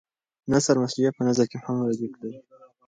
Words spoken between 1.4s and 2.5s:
کې هم ردیف لري.